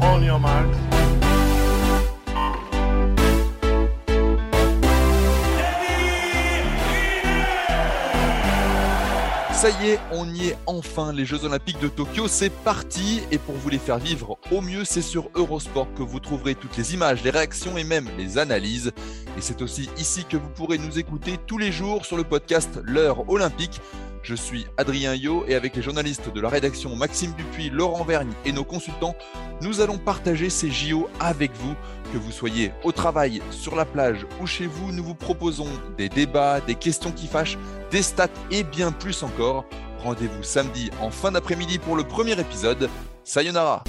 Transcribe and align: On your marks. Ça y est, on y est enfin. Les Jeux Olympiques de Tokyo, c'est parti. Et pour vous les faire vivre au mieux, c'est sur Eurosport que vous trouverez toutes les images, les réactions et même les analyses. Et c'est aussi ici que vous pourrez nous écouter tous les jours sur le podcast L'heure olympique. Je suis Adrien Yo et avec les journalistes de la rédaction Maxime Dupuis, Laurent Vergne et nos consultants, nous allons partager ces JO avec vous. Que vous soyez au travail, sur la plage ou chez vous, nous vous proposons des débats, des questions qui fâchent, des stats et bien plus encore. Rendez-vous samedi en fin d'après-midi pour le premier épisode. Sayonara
On 0.00 0.22
your 0.22 0.38
marks. 0.38 0.74
Ça 9.62 9.70
y 9.80 9.90
est, 9.90 10.00
on 10.10 10.28
y 10.34 10.48
est 10.48 10.56
enfin. 10.66 11.12
Les 11.12 11.24
Jeux 11.24 11.44
Olympiques 11.44 11.78
de 11.78 11.86
Tokyo, 11.86 12.26
c'est 12.26 12.50
parti. 12.50 13.20
Et 13.30 13.38
pour 13.38 13.54
vous 13.54 13.68
les 13.68 13.78
faire 13.78 13.98
vivre 13.98 14.36
au 14.50 14.60
mieux, 14.60 14.84
c'est 14.84 15.02
sur 15.02 15.30
Eurosport 15.36 15.86
que 15.94 16.02
vous 16.02 16.18
trouverez 16.18 16.56
toutes 16.56 16.76
les 16.76 16.94
images, 16.94 17.22
les 17.22 17.30
réactions 17.30 17.78
et 17.78 17.84
même 17.84 18.08
les 18.18 18.38
analyses. 18.38 18.90
Et 19.38 19.40
c'est 19.40 19.62
aussi 19.62 19.88
ici 19.98 20.24
que 20.24 20.36
vous 20.36 20.48
pourrez 20.48 20.78
nous 20.78 20.98
écouter 20.98 21.38
tous 21.46 21.58
les 21.58 21.70
jours 21.70 22.06
sur 22.06 22.16
le 22.16 22.24
podcast 22.24 22.80
L'heure 22.82 23.30
olympique. 23.30 23.80
Je 24.22 24.36
suis 24.36 24.66
Adrien 24.76 25.14
Yo 25.14 25.44
et 25.48 25.56
avec 25.56 25.74
les 25.74 25.82
journalistes 25.82 26.32
de 26.32 26.40
la 26.40 26.48
rédaction 26.48 26.94
Maxime 26.94 27.32
Dupuis, 27.32 27.70
Laurent 27.70 28.04
Vergne 28.04 28.32
et 28.44 28.52
nos 28.52 28.62
consultants, 28.62 29.16
nous 29.60 29.80
allons 29.80 29.98
partager 29.98 30.48
ces 30.48 30.70
JO 30.70 31.08
avec 31.18 31.50
vous. 31.56 31.74
Que 32.12 32.18
vous 32.18 32.30
soyez 32.30 32.72
au 32.84 32.92
travail, 32.92 33.42
sur 33.50 33.74
la 33.74 33.84
plage 33.84 34.24
ou 34.40 34.46
chez 34.46 34.66
vous, 34.66 34.92
nous 34.92 35.02
vous 35.02 35.14
proposons 35.14 35.68
des 35.98 36.08
débats, 36.08 36.60
des 36.60 36.76
questions 36.76 37.10
qui 37.10 37.26
fâchent, 37.26 37.58
des 37.90 38.02
stats 38.02 38.28
et 38.52 38.62
bien 38.62 38.92
plus 38.92 39.24
encore. 39.24 39.64
Rendez-vous 39.98 40.42
samedi 40.42 40.90
en 41.00 41.10
fin 41.10 41.32
d'après-midi 41.32 41.78
pour 41.78 41.96
le 41.96 42.04
premier 42.04 42.38
épisode. 42.38 42.88
Sayonara 43.24 43.82